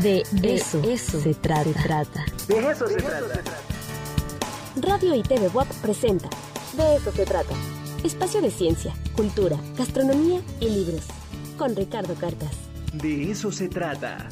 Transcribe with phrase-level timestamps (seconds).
[0.00, 0.82] De, eso,
[1.20, 2.24] se, trata.
[2.48, 3.42] De eso se, trata.
[4.76, 6.30] Radio y TV WAP presenta
[6.72, 7.54] De eso se trata.
[8.02, 11.02] Espacio de ciencia, cultura, gastronomía y libros.
[11.58, 12.52] Con Ricardo Cartas.
[12.94, 14.30] De eso se trata.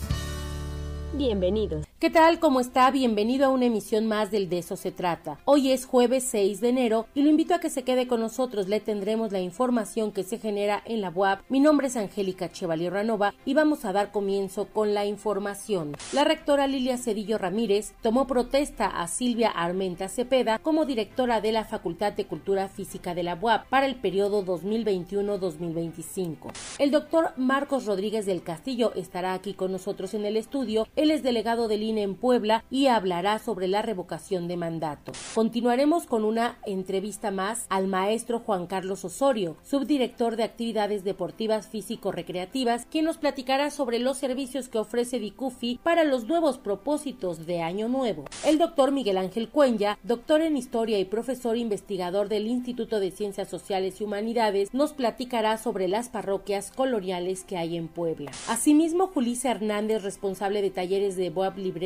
[1.12, 1.89] Bienvenidos.
[2.00, 2.40] ¿Qué tal?
[2.40, 2.90] ¿Cómo está?
[2.90, 5.38] Bienvenido a una emisión más del De eso se trata.
[5.44, 8.68] Hoy es jueves 6 de enero y lo invito a que se quede con nosotros.
[8.68, 11.40] Le tendremos la información que se genera en la web.
[11.50, 15.94] Mi nombre es Angélica Chevalier Ranova y vamos a dar comienzo con la información.
[16.14, 21.66] La rectora Lilia Cedillo Ramírez tomó protesta a Silvia Armenta Cepeda como directora de la
[21.66, 26.50] Facultad de Cultura Física de la UAP para el periodo 2021-2025.
[26.78, 30.88] El doctor Marcos Rodríguez del Castillo estará aquí con nosotros en el estudio.
[30.96, 35.12] Él es delegado del en Puebla y hablará sobre la revocación de mandato.
[35.34, 42.86] Continuaremos con una entrevista más al maestro Juan Carlos Osorio, subdirector de actividades deportivas físico-recreativas,
[42.86, 47.88] quien nos platicará sobre los servicios que ofrece Dicufi para los nuevos propósitos de Año
[47.88, 48.24] Nuevo.
[48.46, 53.48] El doctor Miguel Ángel Cuenya, doctor en historia y profesor investigador del Instituto de Ciencias
[53.48, 58.30] Sociales y Humanidades, nos platicará sobre las parroquias coloniales que hay en Puebla.
[58.48, 61.79] Asimismo, Julissa Hernández, responsable de talleres de Boab Libre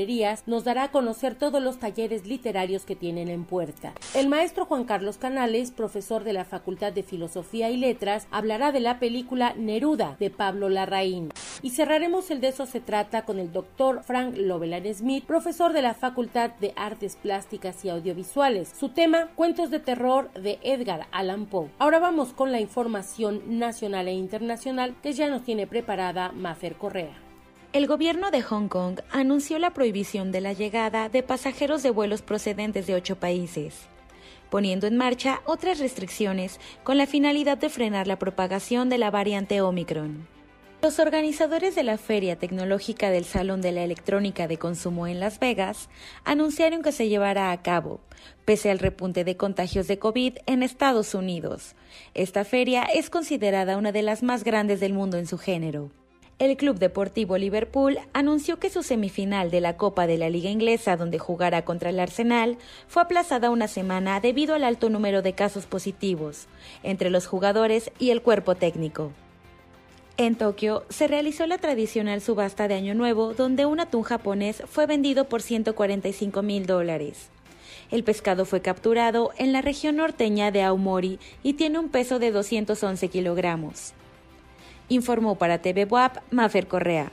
[0.47, 3.92] nos dará a conocer todos los talleres literarios que tienen en puerta.
[4.14, 8.81] El maestro Juan Carlos Canales, profesor de la Facultad de Filosofía y Letras, hablará de
[8.81, 11.31] la película Neruda de Pablo Larraín.
[11.62, 15.83] Y cerraremos el de eso se trata con el doctor Frank Loveland Smith, profesor de
[15.83, 18.73] la Facultad de Artes Plásticas y Audiovisuales.
[18.77, 21.70] Su tema, Cuentos de Terror de Edgar Allan Poe.
[21.79, 27.23] Ahora vamos con la información nacional e internacional que ya nos tiene preparada Mafer Correa.
[27.75, 32.22] El gobierno de Hong Kong anunció la prohibición de la llegada de pasajeros de vuelos
[32.22, 33.89] procedentes de ocho países,
[34.48, 39.61] poniendo en marcha otras restricciones con la finalidad de frenar la propagación de la variante
[39.61, 40.28] Omicron.
[40.83, 45.41] Los organizadores de la Feria Tecnológica del Salón de la Electrónica de Consumo en Las
[45.41, 45.89] Vegas
[46.22, 47.98] anunciaron que se llevará a cabo,
[48.45, 51.74] pese al repunte de contagios de COVID en Estados Unidos.
[52.14, 55.91] Esta feria es considerada una de las más grandes del mundo en su género.
[56.40, 60.96] El Club Deportivo Liverpool anunció que su semifinal de la Copa de la Liga Inglesa,
[60.96, 62.58] donde jugará contra el Arsenal,
[62.89, 66.48] fue aplazada una semana debido al alto número de casos positivos
[66.83, 69.12] entre los jugadores y el cuerpo técnico.
[70.17, 74.86] En Tokio se realizó la tradicional subasta de Año Nuevo, donde un atún japonés fue
[74.86, 77.28] vendido por 145 mil dólares.
[77.92, 82.33] El pescado fue capturado en la región norteña de Aomori y tiene un peso de
[82.33, 83.94] 211 kilogramos
[84.89, 87.12] informó para TV WAP Mafer Correa.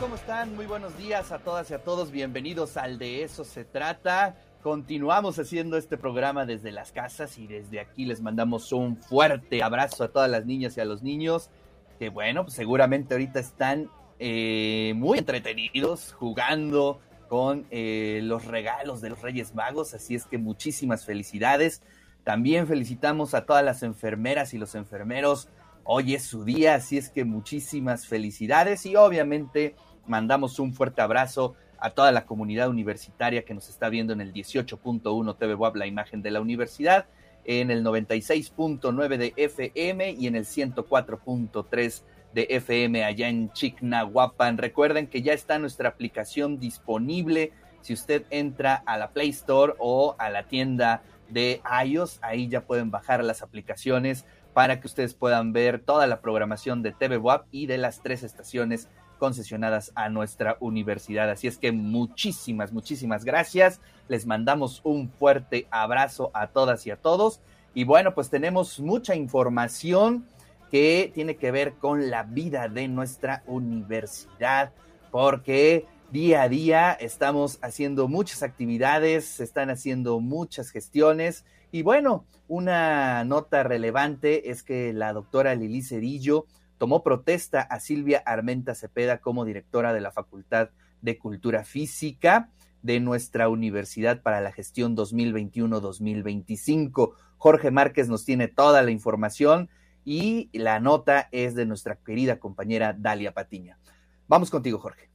[0.00, 0.54] ¿Cómo están?
[0.54, 2.10] Muy buenos días a todas y a todos.
[2.10, 4.36] Bienvenidos al De Eso Se Trata.
[4.62, 10.04] Continuamos haciendo este programa desde las casas y desde aquí les mandamos un fuerte abrazo
[10.04, 11.50] a todas las niñas y a los niños
[11.98, 13.90] que bueno, pues seguramente ahorita están
[14.22, 20.36] eh, muy entretenidos jugando con eh, los regalos de los Reyes Magos, así es que
[20.36, 21.82] muchísimas felicidades.
[22.22, 25.48] También felicitamos a todas las enfermeras y los enfermeros.
[25.84, 29.74] Hoy es su día, así es que muchísimas felicidades y obviamente
[30.06, 34.34] mandamos un fuerte abrazo a toda la comunidad universitaria que nos está viendo en el
[34.34, 37.06] 18.1 TV Web, la imagen de la universidad,
[37.44, 42.02] en el 96.9 de FM y en el 104.3
[42.34, 44.58] de FM allá en Chignahuapan.
[44.58, 47.52] Recuerden que ya está nuestra aplicación disponible.
[47.80, 52.62] Si usted entra a la Play Store o a la tienda de iOS, ahí ya
[52.62, 57.46] pueden bajar las aplicaciones para que ustedes puedan ver toda la programación de TV WAP
[57.50, 61.30] y de las tres estaciones concesionadas a nuestra universidad.
[61.30, 63.80] Así es que muchísimas, muchísimas gracias.
[64.08, 67.40] Les mandamos un fuerte abrazo a todas y a todos.
[67.74, 70.24] Y bueno, pues tenemos mucha información
[70.70, 74.72] que tiene que ver con la vida de nuestra universidad,
[75.10, 82.26] porque día a día estamos haciendo muchas actividades, se están haciendo muchas gestiones y bueno,
[82.48, 86.46] una nota relevante es que la doctora Lili Cedillo
[86.78, 92.50] tomó protesta a Silvia Armenta Cepeda como directora de la Facultad de Cultura Física
[92.82, 97.12] de nuestra universidad para la gestión 2021-2025.
[97.36, 99.70] Jorge Márquez nos tiene toda la información
[100.04, 103.78] y la nota es de nuestra querida compañera Dalia Patiña.
[104.26, 105.10] Vamos contigo, Jorge.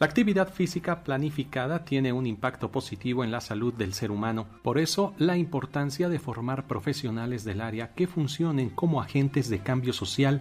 [0.00, 4.46] La actividad física planificada tiene un impacto positivo en la salud del ser humano.
[4.62, 9.92] Por eso, la importancia de formar profesionales del área que funcionen como agentes de cambio
[9.92, 10.40] social.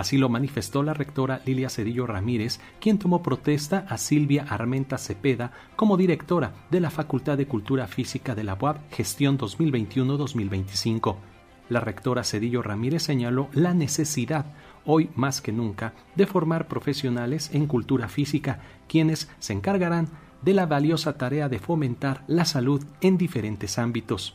[0.00, 5.52] Así lo manifestó la rectora Lilia Cedillo Ramírez, quien tomó protesta a Silvia Armenta Cepeda
[5.76, 11.16] como directora de la Facultad de Cultura Física de la UAB Gestión 2021-2025.
[11.68, 14.46] La rectora Cedillo Ramírez señaló la necesidad
[14.86, 20.08] hoy más que nunca, de formar profesionales en cultura física, quienes se encargarán
[20.40, 24.34] de la valiosa tarea de fomentar la salud en diferentes ámbitos.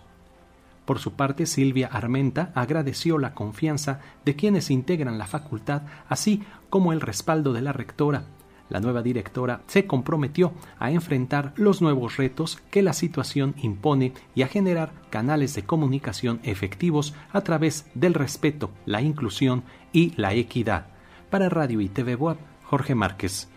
[0.86, 6.94] Por su parte, Silvia Armenta agradeció la confianza de quienes integran la facultad, así como
[6.94, 8.26] el respaldo de la rectora,
[8.70, 14.42] la nueva directora se comprometió a enfrentar los nuevos retos que la situación impone y
[14.42, 20.88] a generar canales de comunicación efectivos a través del respeto, la inclusión y la equidad.
[21.30, 23.50] Para Radio y TV Boab, Jorge Márquez.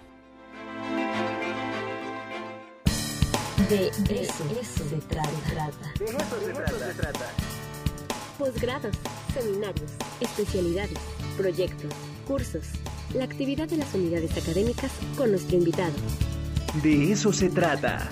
[3.66, 4.44] De eso,
[4.88, 5.30] se trata.
[5.98, 7.26] De eso se trata.
[8.38, 8.96] Posgrados,
[9.34, 9.90] seminarios,
[10.20, 10.98] especialidades,
[11.36, 11.92] proyectos,
[12.26, 12.64] cursos
[13.14, 15.94] la actividad de las unidades académicas con nuestro invitado.
[16.82, 18.08] De eso se trata.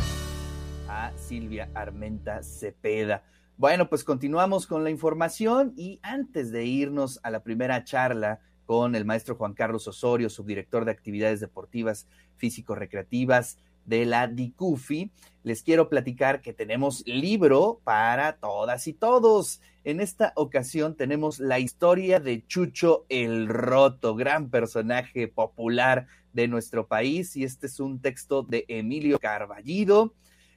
[0.88, 3.22] A Silvia Armenta Cepeda.
[3.56, 8.94] Bueno, pues continuamos con la información y antes de irnos a la primera charla con
[8.94, 15.10] el maestro Juan Carlos Osorio, subdirector de actividades deportivas físico-recreativas de la DICUFI,
[15.42, 19.60] les quiero platicar que tenemos libro para todas y todos.
[19.84, 26.88] En esta ocasión tenemos la historia de Chucho el Roto, gran personaje popular de nuestro
[26.88, 30.14] país, y este es un texto de Emilio Carballido,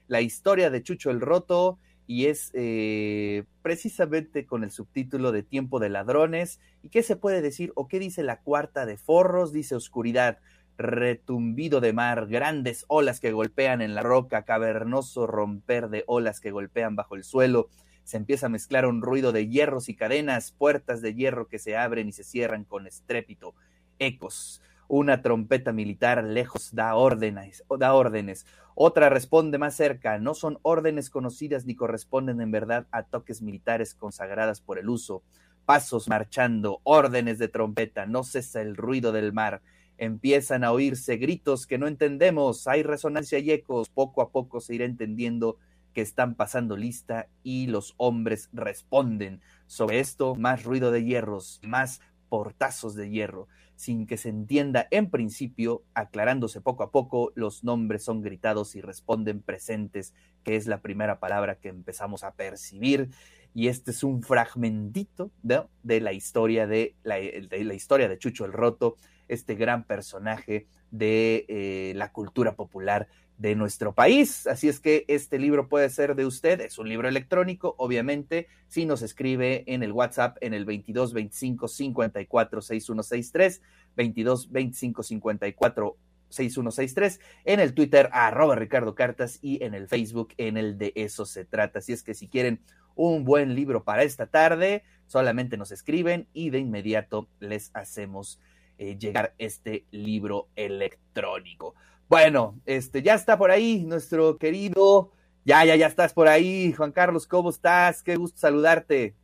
[0.07, 1.77] la historia de Chucho el Roto,
[2.07, 6.59] y es eh, precisamente con el subtítulo de Tiempo de Ladrones.
[6.81, 9.53] ¿Y qué se puede decir o qué dice la cuarta de Forros?
[9.53, 10.39] Dice Oscuridad
[10.79, 16.51] retumbido de mar, grandes olas que golpean en la roca, cavernoso romper de olas que
[16.51, 17.67] golpean bajo el suelo.
[18.05, 21.75] Se empieza a mezclar un ruido de hierros y cadenas, puertas de hierro que se
[21.75, 23.55] abren y se cierran con estrépito,
[23.99, 24.61] ecos.
[24.87, 28.47] Una trompeta militar lejos da órdenes, da órdenes.
[28.73, 30.17] Otra responde más cerca.
[30.17, 35.23] No son órdenes conocidas ni corresponden en verdad a toques militares consagradas por el uso.
[35.65, 39.61] Pasos marchando, órdenes de trompeta, no cesa el ruido del mar
[39.99, 44.75] empiezan a oírse gritos que no entendemos, hay resonancia y ecos, poco a poco se
[44.75, 45.57] irá entendiendo
[45.93, 49.41] que están pasando lista y los hombres responden.
[49.67, 51.99] Sobre esto, más ruido de hierros, más
[52.29, 58.03] portazos de hierro, sin que se entienda en principio, aclarándose poco a poco, los nombres
[58.03, 60.13] son gritados y responden presentes,
[60.43, 63.09] que es la primera palabra que empezamos a percibir.
[63.53, 68.95] Y este es un fragmentito de la historia de la, historia de Chucho el Roto,
[69.27, 73.07] este gran personaje de eh, la cultura popular
[73.39, 74.45] de nuestro país.
[74.47, 78.85] Así es que este libro puede ser de usted, es un libro electrónico, obviamente, si
[78.85, 83.61] nos escribe en el WhatsApp en el 22 25 54 6163,
[83.95, 85.97] 22 25 54
[86.29, 91.25] 6163, en el Twitter arroba Ricardo Cartas y en el Facebook en el de eso
[91.25, 91.79] se trata.
[91.79, 92.59] Así es que si quieren
[92.99, 98.41] un buen libro para esta tarde, solamente nos escriben y de inmediato les hacemos
[98.77, 101.75] eh, llegar este libro electrónico.
[102.09, 105.13] Bueno, este ya está por ahí nuestro querido,
[105.45, 108.03] ya, ya, ya estás por ahí, Juan Carlos, ¿cómo estás?
[108.03, 109.15] Qué gusto saludarte.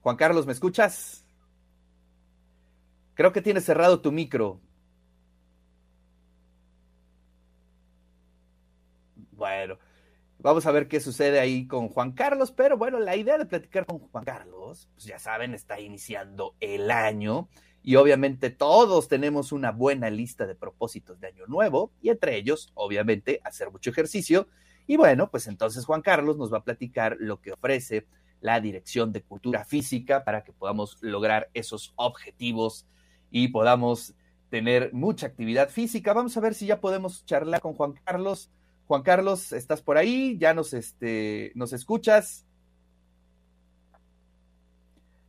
[0.00, 1.24] Juan Carlos, ¿me escuchas?
[3.14, 4.60] Creo que tienes cerrado tu micro.
[9.36, 9.78] Bueno,
[10.38, 13.86] Vamos a ver qué sucede ahí con Juan Carlos, pero bueno, la idea de platicar
[13.86, 17.48] con Juan Carlos, pues ya saben, está iniciando el año
[17.82, 22.70] y obviamente todos tenemos una buena lista de propósitos de año nuevo y entre ellos,
[22.74, 24.46] obviamente, hacer mucho ejercicio.
[24.86, 28.06] Y bueno, pues entonces Juan Carlos nos va a platicar lo que ofrece
[28.40, 32.86] la Dirección de Cultura Física para que podamos lograr esos objetivos
[33.30, 34.14] y podamos
[34.50, 36.12] tener mucha actividad física.
[36.12, 38.50] Vamos a ver si ya podemos charlar con Juan Carlos.
[38.86, 40.36] Juan Carlos, ¿estás por ahí?
[40.38, 42.46] ¿Ya nos, este, nos escuchas?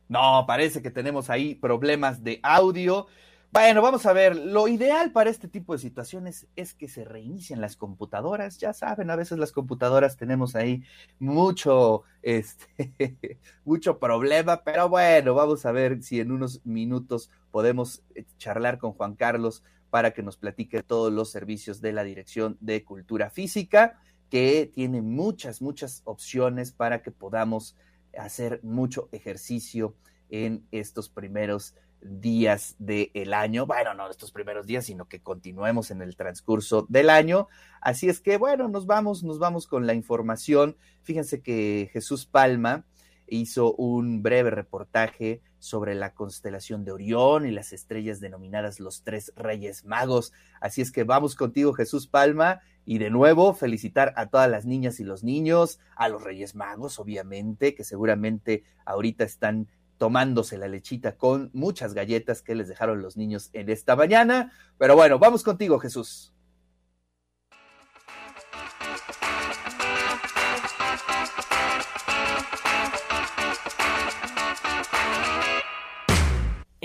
[0.08, 3.08] No, parece que tenemos ahí problemas de audio.
[3.50, 7.60] Bueno, vamos a ver, lo ideal para este tipo de situaciones es que se reinicien
[7.60, 8.58] las computadoras.
[8.58, 10.82] Ya saben, a veces las computadoras tenemos ahí
[11.18, 13.18] mucho, este,
[13.64, 18.02] mucho problema, pero bueno, vamos a ver si en unos minutos podemos
[18.36, 22.84] charlar con Juan Carlos para que nos platique todos los servicios de la Dirección de
[22.84, 27.76] Cultura Física, que tiene muchas, muchas opciones para que podamos
[28.18, 29.94] hacer mucho ejercicio
[30.30, 33.66] en estos primeros días del año.
[33.66, 37.48] Bueno, no estos primeros días, sino que continuemos en el transcurso del año.
[37.80, 40.76] Así es que, bueno, nos vamos, nos vamos con la información.
[41.02, 42.84] Fíjense que Jesús Palma
[43.30, 49.32] hizo un breve reportaje sobre la constelación de Orión y las estrellas denominadas los tres
[49.36, 50.32] reyes magos.
[50.60, 55.00] Así es que vamos contigo, Jesús Palma, y de nuevo felicitar a todas las niñas
[55.00, 59.68] y los niños, a los reyes magos, obviamente, que seguramente ahorita están
[59.98, 64.52] tomándose la lechita con muchas galletas que les dejaron los niños en esta mañana.
[64.78, 66.32] Pero bueno, vamos contigo, Jesús.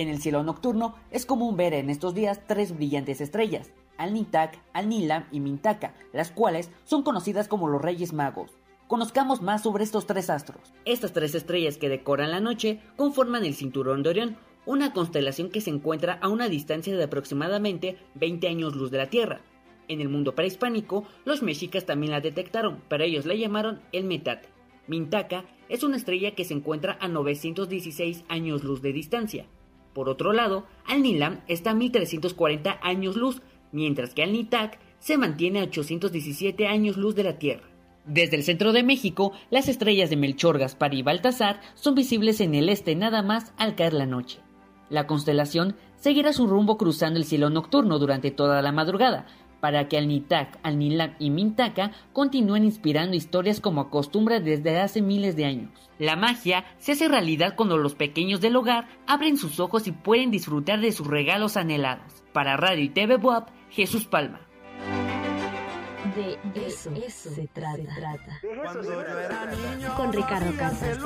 [0.03, 5.27] En el cielo nocturno es común ver en estos días tres brillantes estrellas, Al-Nitak, Al-Nilam
[5.31, 8.51] y Mintaka, las cuales son conocidas como los Reyes Magos.
[8.89, 10.73] Conozcamos más sobre estos tres astros.
[10.83, 15.61] Estas tres estrellas que decoran la noche conforman el Cinturón de Orión, una constelación que
[15.61, 19.39] se encuentra a una distancia de aproximadamente 20 años luz de la Tierra.
[19.87, 24.49] En el mundo prehispánico, los mexicas también la detectaron, pero ellos la llamaron el Metate.
[24.85, 29.47] Mintaka es una estrella que se encuentra a 916 años luz de distancia.
[29.93, 35.63] Por otro lado, Al-Nilam está a 1340 años luz, mientras que Al-Nitak se mantiene a
[35.63, 37.67] 817 años luz de la Tierra.
[38.05, 42.53] Desde el centro de México, las estrellas de Melchor, Gaspar y Baltasar son visibles en
[42.53, 44.39] el este nada más al caer la noche.
[44.89, 49.25] La constelación seguirá su rumbo cruzando el cielo nocturno durante toda la madrugada,
[49.63, 55.45] para que Al-Nitak, Al-Nilam y Mintaka continúen inspirando historias como acostumbra desde hace miles de
[55.45, 55.89] años.
[55.97, 60.31] La magia se hace realidad cuando los pequeños del hogar abren sus ojos y pueden
[60.31, 62.25] disfrutar de sus regalos anhelados.
[62.33, 64.41] Para Radio y TV Boab, Jesús Palma.
[66.13, 66.91] De eso,
[67.33, 68.41] se trata.
[69.95, 70.99] Con Ricardo Casas.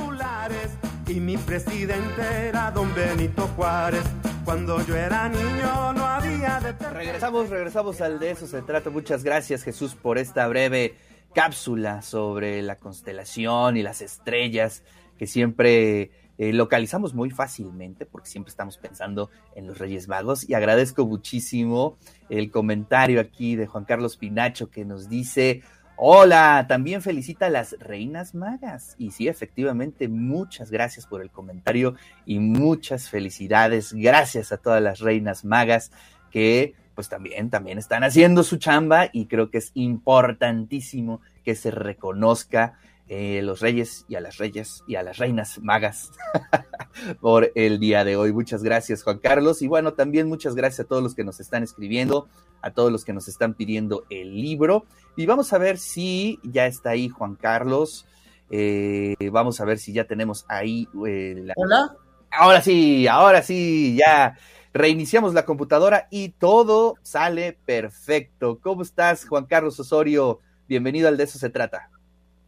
[1.08, 4.04] Y mi presidente era don Benito Juárez.
[4.48, 6.72] Cuando yo era niño no había de...
[6.72, 8.90] Regresamos, regresamos al de eso se trata.
[8.90, 10.96] Muchas gracias Jesús por esta breve
[11.36, 14.86] cápsula sobre la constelación y las estrellas
[15.18, 20.54] que siempre eh, localizamos muy fácilmente porque siempre estamos pensando en los Reyes Magos y
[20.54, 21.98] agradezco muchísimo
[22.30, 25.62] el comentario aquí de Juan Carlos Pinacho que nos dice,
[26.00, 28.94] Hola, también felicita a las reinas magas.
[29.00, 33.94] Y sí, efectivamente, muchas gracias por el comentario y muchas felicidades.
[33.94, 35.92] Gracias a todas las reinas magas
[36.30, 41.72] que pues también, también están haciendo su chamba y creo que es importantísimo que se
[41.72, 42.78] reconozca
[43.10, 46.12] eh, los reyes y a las reyes y a las reinas magas
[47.22, 48.34] por el día de hoy.
[48.34, 49.62] Muchas gracias, Juan Carlos.
[49.62, 52.28] Y bueno, también muchas gracias a todos los que nos están escribiendo,
[52.62, 54.86] a todos los que nos están pidiendo el libro.
[55.16, 58.06] Y vamos a ver si ya está ahí Juan Carlos.
[58.50, 60.90] Eh, vamos a ver si ya tenemos ahí.
[61.08, 61.96] Eh, Hola.
[62.30, 64.38] Ahora sí, ahora sí, ya
[64.74, 68.60] reiniciamos la computadora y todo sale perfecto.
[68.62, 70.42] ¿Cómo estás, Juan Carlos Osorio?
[70.68, 71.90] Bienvenido al De eso se trata.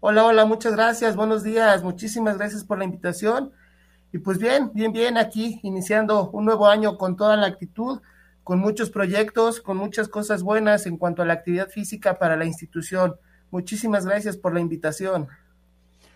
[0.02, 3.52] Hola, hola, muchas gracias, buenos días, muchísimas gracias por la invitación.
[4.14, 8.00] Y pues bien, bien, bien, aquí iniciando un nuevo año con toda la actitud,
[8.46, 12.46] con muchos proyectos, con muchas cosas buenas en cuanto a la actividad física para la
[12.46, 13.18] institución.
[13.52, 15.28] Muchísimas gracias por la invitación.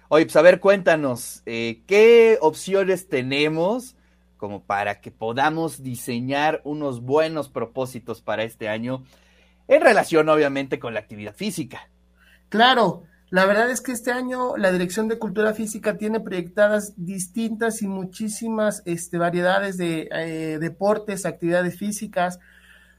[0.08, 3.98] Oye, pues a ver, cuéntanos, eh, ¿qué opciones tenemos
[4.38, 9.04] como para que podamos diseñar unos buenos propósitos para este año
[9.68, 11.90] en relación obviamente con la actividad física?
[12.48, 17.82] Claro, la verdad es que este año la Dirección de Cultura Física tiene proyectadas distintas
[17.82, 22.40] y muchísimas este, variedades de eh, deportes, actividades físicas.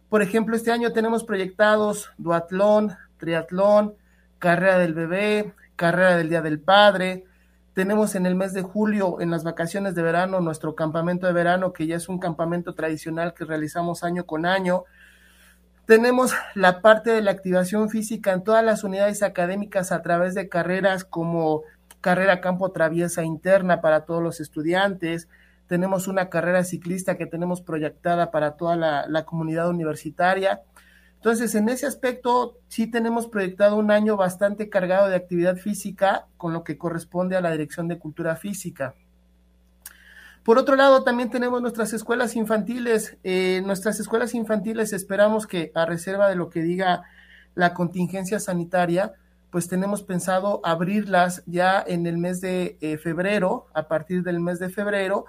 [0.08, 3.94] Por ejemplo, este año tenemos proyectados duatlón, triatlón,
[4.40, 7.26] carrera del bebé, carrera del Día del Padre.
[7.72, 11.72] Tenemos en el mes de julio, en las vacaciones de verano, nuestro campamento de verano,
[11.72, 14.82] que ya es un campamento tradicional que realizamos año con año.
[15.86, 20.48] Tenemos la parte de la activación física en todas las unidades académicas a través de
[20.48, 21.62] carreras como
[22.00, 25.28] carrera campo traviesa interna para todos los estudiantes.
[25.66, 30.62] Tenemos una carrera ciclista que tenemos proyectada para toda la, comunidad universitaria.
[31.16, 36.54] Entonces, en ese aspecto, sí tenemos proyectado un año bastante cargado de actividad física con
[36.54, 38.94] lo que corresponde a la Dirección de Cultura Física.
[40.44, 43.16] Por otro lado, también tenemos nuestras escuelas infantiles.
[43.24, 47.04] Eh, nuestras escuelas infantiles esperamos que, a reserva de lo que diga
[47.54, 49.14] la contingencia sanitaria,
[49.48, 54.58] pues tenemos pensado abrirlas ya en el mes de eh, febrero, a partir del mes
[54.58, 55.24] de febrero,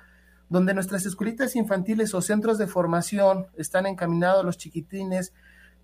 [0.50, 5.32] donde nuestras escuelitas infantiles o centros de formación están encaminados a los chiquitines,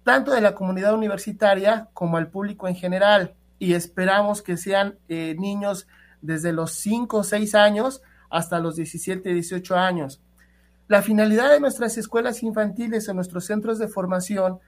[0.03, 3.33] tanto de la comunidad universitaria como al público en general.
[3.59, 5.88] Y esperamos que sean eh, niños
[6.21, 10.21] desde los 5 o 6 años hasta los 17, 18 años.
[10.88, 14.59] La finalidad de nuestras escuelas infantiles o nuestros centros de formación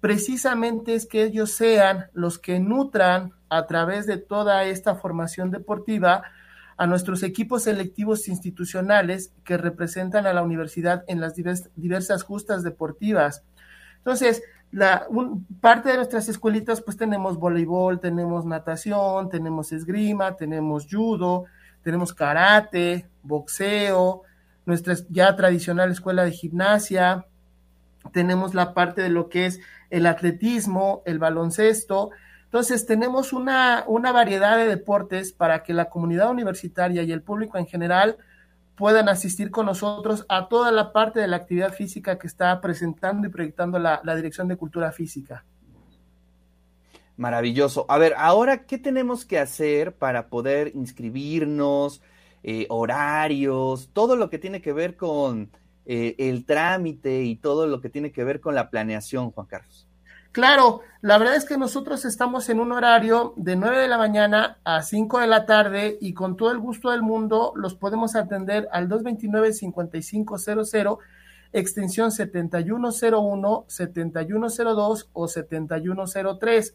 [0.00, 6.22] precisamente es que ellos sean los que nutran a través de toda esta formación deportiva
[6.76, 13.44] a nuestros equipos selectivos institucionales que representan a la universidad en las diversas justas deportivas.
[13.98, 15.06] Entonces, la,
[15.60, 21.44] parte de nuestras escuelitas pues tenemos voleibol, tenemos natación, tenemos esgrima, tenemos judo,
[21.82, 24.22] tenemos karate, boxeo,
[24.64, 27.26] nuestra ya tradicional escuela de gimnasia,
[28.12, 29.60] tenemos la parte de lo que es
[29.90, 32.10] el atletismo, el baloncesto.
[32.44, 37.58] Entonces tenemos una, una variedad de deportes para que la comunidad universitaria y el público
[37.58, 38.18] en general
[38.76, 43.26] puedan asistir con nosotros a toda la parte de la actividad física que está presentando
[43.26, 45.44] y proyectando la, Dirección de Cultura Física.
[47.22, 47.86] Maravilloso.
[47.88, 52.02] A ver, ahora, ¿qué tenemos que hacer para poder inscribirnos,
[52.42, 55.48] eh, horarios, todo lo que tiene que ver con
[55.86, 59.86] eh, el trámite y todo lo que tiene que ver con la planeación, Juan Carlos?
[60.32, 64.58] Claro, la verdad es que nosotros estamos en un horario de 9 de la mañana
[64.64, 68.68] a 5 de la tarde y con todo el gusto del mundo los podemos atender
[68.72, 70.98] al 229-5500,
[71.52, 76.74] extensión 7101, 7102 o 7103.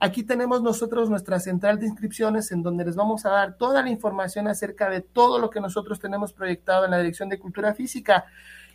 [0.00, 3.90] Aquí tenemos nosotros nuestra central de inscripciones en donde les vamos a dar toda la
[3.90, 8.26] información acerca de todo lo que nosotros tenemos proyectado en la Dirección de Cultura Física.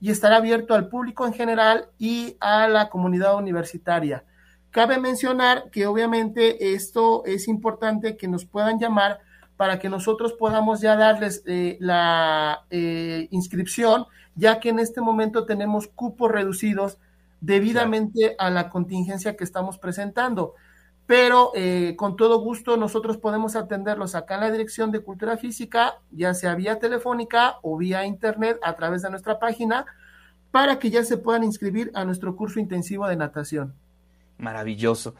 [0.00, 4.24] y estará abierto al público en general y a la comunidad universitaria.
[4.72, 9.20] Cabe mencionar que obviamente esto es importante que nos puedan llamar
[9.56, 15.44] para que nosotros podamos ya darles eh, la eh, inscripción, ya que en este momento
[15.44, 16.98] tenemos cupos reducidos
[17.40, 20.54] debidamente a la contingencia que estamos presentando.
[21.06, 25.94] Pero eh, con todo gusto nosotros podemos atenderlos acá en la Dirección de Cultura Física,
[26.10, 29.84] ya sea vía telefónica o vía internet a través de nuestra página,
[30.50, 33.74] para que ya se puedan inscribir a nuestro curso intensivo de natación.
[34.38, 35.14] Maravilloso.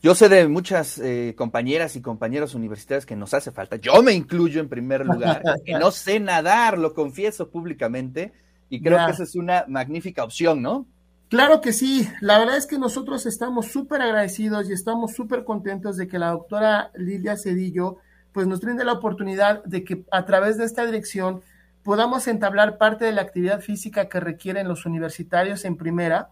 [0.00, 3.76] Yo sé de muchas eh, compañeras y compañeros universitarios que nos hace falta.
[3.76, 8.32] Yo me incluyo en primer lugar, que no sé nadar, lo confieso públicamente,
[8.70, 10.86] y creo que esa es una magnífica opción, ¿no?
[11.28, 12.08] Claro que sí.
[12.20, 16.30] La verdad es que nosotros estamos súper agradecidos y estamos súper contentos de que la
[16.30, 17.98] doctora Lilia Cedillo
[18.32, 21.42] pues nos brinde la oportunidad de que a través de esta dirección
[21.82, 26.28] podamos entablar parte de la actividad física que requieren los universitarios en primera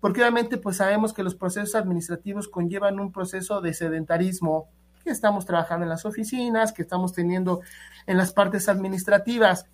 [0.00, 4.68] porque obviamente pues sabemos que los procesos administrativos conllevan un proceso de sedentarismo
[5.04, 7.60] que estamos trabajando en las oficinas, que estamos teniendo
[8.06, 9.66] en las partes administrativas.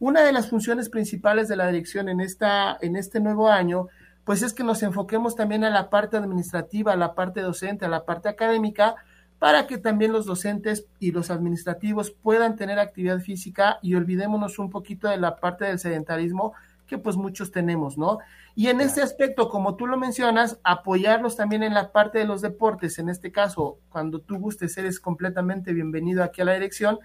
[0.00, 3.88] Una de las funciones principales de la dirección en, esta, en este nuevo año,
[4.24, 7.88] pues es que nos enfoquemos también a la parte administrativa, a la parte docente, a
[7.88, 8.96] la parte académica,
[9.38, 14.70] para que también los docentes y los administrativos puedan tener actividad física y olvidémonos un
[14.70, 16.54] poquito de la parte del sedentarismo
[16.86, 18.18] que pues muchos tenemos, ¿no?
[18.54, 22.42] Y en este aspecto, como tú lo mencionas, apoyarlos también en la parte de los
[22.42, 26.98] deportes, en este caso, cuando tú gustes, eres completamente bienvenido aquí a la dirección,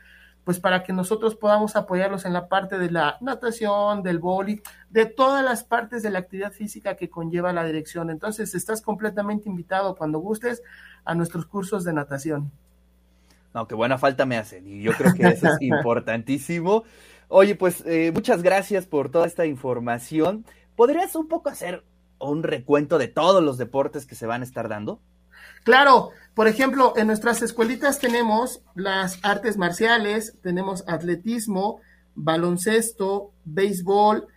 [0.43, 5.06] pues para que nosotros podamos apoyarlos en la parte de la natación, del boli, de
[5.06, 8.10] todas las partes de la actividad física que conlleva la dirección.
[8.10, 10.63] Entonces, estás completamente invitado cuando gustes
[11.06, 12.52] a nuestros cursos de natación.
[13.54, 16.84] No, qué buena falta me hacen y yo creo que eso es importantísimo.
[17.28, 20.45] Oye, pues eh, muchas gracias por toda esta información.
[20.75, 21.84] ¿Podrías un poco hacer
[22.19, 24.99] un recuento de todos los deportes que se van a estar dando?
[25.63, 31.82] Claro, por ejemplo, en nuestras escuelitas tenemos las artes marciales, tenemos atletismo,
[32.15, 34.28] baloncesto, béisbol,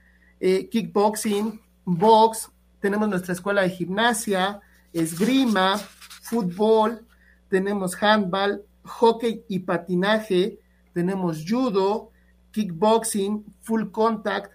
[0.41, 4.61] eh, kickboxing, box, tenemos nuestra escuela de gimnasia,
[4.93, 5.79] esgrima,
[6.23, 7.07] fútbol,
[7.49, 10.59] tenemos handball, hockey y patinaje,
[10.93, 12.11] tenemos judo,
[12.51, 14.53] kickboxing, full contact,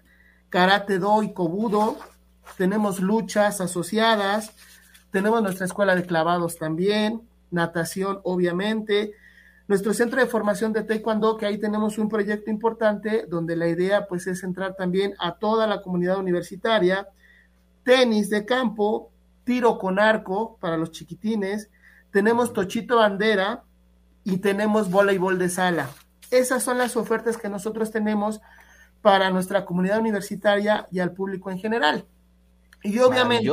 [0.50, 1.98] karate do y kobudo,
[2.56, 4.52] tenemos luchas asociadas,
[5.10, 9.14] tenemos nuestra escuela de clavados también, natación obviamente,
[9.68, 14.06] nuestro centro de formación de Taekwondo, que ahí tenemos un proyecto importante donde la idea
[14.06, 17.08] pues es entrar también a toda la comunidad universitaria,
[17.84, 19.10] tenis de campo,
[19.44, 21.70] tiro con arco para los chiquitines,
[22.10, 23.62] tenemos tochito bandera
[24.24, 25.90] y tenemos voleibol de sala.
[26.30, 28.40] Esas son las ofertas que nosotros tenemos
[29.02, 32.04] para nuestra comunidad universitaria y al público en general.
[32.82, 33.50] Y obviamente,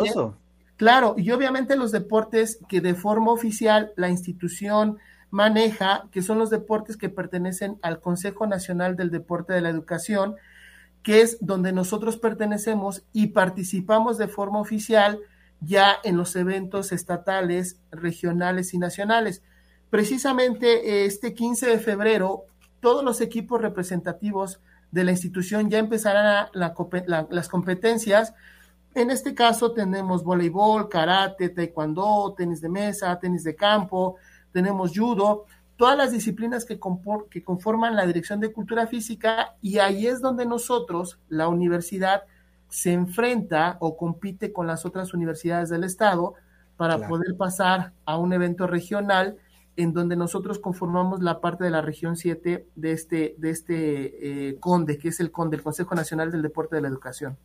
[0.77, 4.97] claro, y obviamente los deportes que de forma oficial la institución
[5.31, 10.35] maneja, que son los deportes que pertenecen al Consejo Nacional del Deporte de la Educación,
[11.03, 15.19] que es donde nosotros pertenecemos y participamos de forma oficial
[15.61, 19.43] ya en los eventos estatales, regionales y nacionales.
[19.89, 22.45] Precisamente eh, este 15 de febrero,
[22.79, 24.61] todos los equipos representativos
[24.91, 28.33] de la institución ya empezarán las competencias.
[28.95, 34.15] En este caso tenemos voleibol, karate, taekwondo, tenis de mesa, tenis de campo,
[34.53, 35.43] tenemos judo,
[35.75, 36.79] todas las disciplinas que,
[37.29, 42.23] que conforman la Dirección de Cultura Física y ahí es donde nosotros, la universidad,
[42.69, 46.36] se enfrenta o compite con las otras universidades del estado
[46.77, 49.36] para poder pasar a un evento regional
[49.75, 54.60] en donde nosotros conformamos la parte de la región 7 de este, de este eh,
[54.62, 57.38] CONDE, que es el CONDE, el Consejo Nacional del Deporte de la Educación.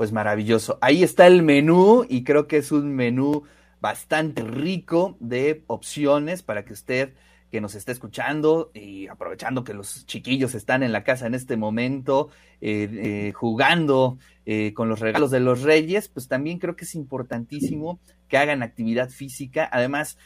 [0.00, 0.78] Pues maravilloso.
[0.80, 3.42] Ahí está el menú y creo que es un menú
[3.82, 7.12] bastante rico de opciones para que usted
[7.50, 11.58] que nos está escuchando y aprovechando que los chiquillos están en la casa en este
[11.58, 12.30] momento
[12.62, 16.94] eh, eh, jugando eh, con los regalos de los reyes, pues también creo que es
[16.94, 19.68] importantísimo que hagan actividad física.
[19.70, 20.16] Además,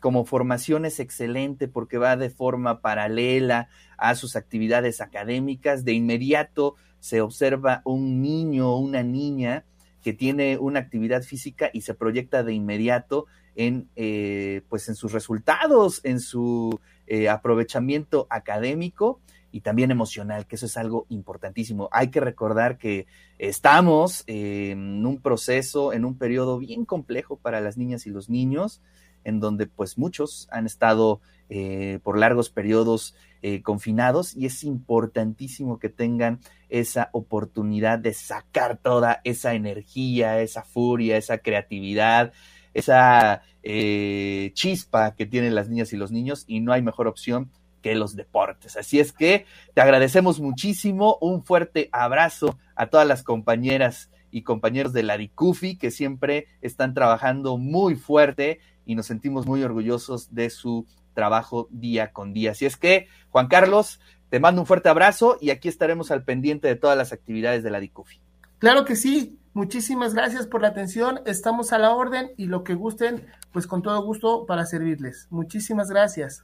[0.00, 5.84] como formación es excelente porque va de forma paralela a sus actividades académicas.
[5.84, 9.64] De inmediato se observa un niño o una niña
[10.02, 15.12] que tiene una actividad física y se proyecta de inmediato en, eh, pues en sus
[15.12, 19.20] resultados, en su eh, aprovechamiento académico
[19.52, 21.88] y también emocional, que eso es algo importantísimo.
[21.92, 23.06] Hay que recordar que
[23.38, 28.80] estamos en un proceso, en un periodo bien complejo para las niñas y los niños,
[29.24, 35.78] en donde pues muchos han estado eh, por largos periodos eh, confinados y es importantísimo
[35.78, 42.32] que tengan esa oportunidad de sacar toda esa energía, esa furia, esa creatividad,
[42.74, 47.50] esa eh, chispa que tienen las niñas y los niños y no hay mejor opción
[47.82, 48.76] que los deportes.
[48.76, 54.92] Así es que te agradecemos muchísimo, un fuerte abrazo a todas las compañeras y compañeros
[54.92, 60.50] de la DICUFI que siempre están trabajando muy fuerte y nos sentimos muy orgullosos de
[60.50, 60.86] su
[61.20, 62.52] trabajo día con día.
[62.52, 66.66] Así es que, Juan Carlos, te mando un fuerte abrazo y aquí estaremos al pendiente
[66.66, 68.22] de todas las actividades de la DICUFI.
[68.58, 72.72] Claro que sí, muchísimas gracias por la atención, estamos a la orden y lo que
[72.72, 75.26] gusten, pues con todo gusto para servirles.
[75.28, 76.42] Muchísimas gracias.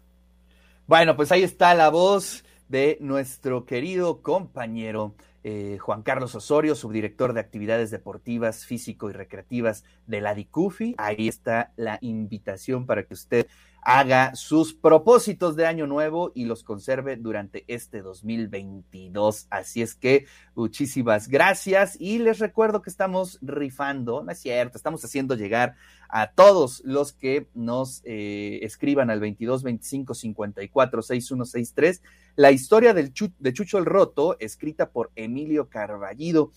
[0.86, 5.14] Bueno, pues ahí está la voz de nuestro querido compañero
[5.48, 10.96] eh, Juan Carlos Osorio, subdirector de actividades deportivas, físico y recreativas de la DICUFI.
[10.98, 13.46] Ahí está la invitación para que usted
[13.88, 19.46] haga sus propósitos de año nuevo y los conserve durante este 2022.
[19.48, 25.04] Así es que muchísimas gracias y les recuerdo que estamos rifando, no es cierto, estamos
[25.04, 25.76] haciendo llegar
[26.08, 32.02] a todos los que nos eh, escriban al 22 25 54 6163
[32.34, 36.50] la historia del de Chucho el Roto, escrita por Emilio Carballido,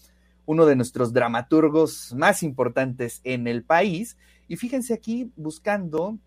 [0.48, 4.18] uno de nuestros dramaturgos más importantes en el país.
[4.48, 6.18] Y fíjense aquí buscando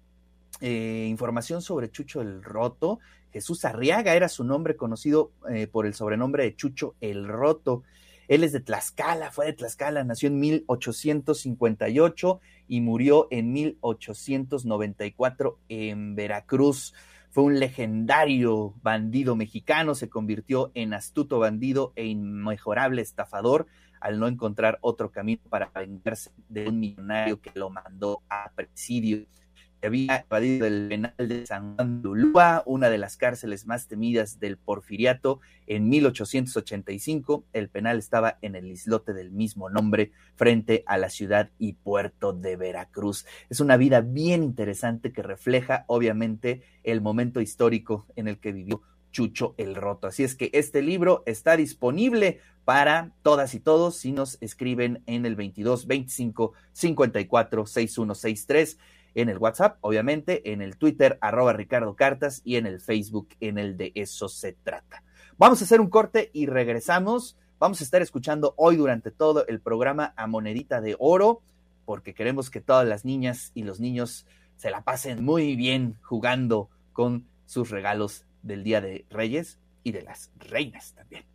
[0.60, 2.98] eh, información sobre Chucho el Roto.
[3.32, 7.82] Jesús Arriaga era su nombre conocido eh, por el sobrenombre de Chucho el Roto.
[8.28, 16.14] Él es de Tlaxcala, fue de Tlaxcala, nació en 1858 y murió en 1894 en
[16.14, 16.94] Veracruz.
[17.30, 23.66] Fue un legendario bandido mexicano, se convirtió en astuto bandido e inmejorable estafador
[24.00, 29.24] al no encontrar otro camino para vengarse de un millonario que lo mandó a presidio
[29.86, 34.38] había evadido el penal de San Juan de Ulúa, una de las cárceles más temidas
[34.38, 35.40] del porfiriato.
[35.66, 41.50] En 1885, el penal estaba en el islote del mismo nombre, frente a la ciudad
[41.58, 43.26] y puerto de Veracruz.
[43.50, 48.82] Es una vida bien interesante que refleja, obviamente, el momento histórico en el que vivió
[49.12, 50.08] Chucho el Roto.
[50.08, 55.26] Así es que este libro está disponible para todas y todos si nos escriben en
[55.26, 58.78] el 22 25 54 6163
[59.14, 63.58] en el WhatsApp, obviamente, en el Twitter, arroba Ricardo Cartas y en el Facebook, en
[63.58, 65.02] el de Eso se trata.
[65.38, 67.36] Vamos a hacer un corte y regresamos.
[67.58, 71.42] Vamos a estar escuchando hoy durante todo el programa a Monedita de Oro,
[71.84, 76.68] porque queremos que todas las niñas y los niños se la pasen muy bien jugando
[76.92, 81.31] con sus regalos del Día de Reyes y de las Reinas también.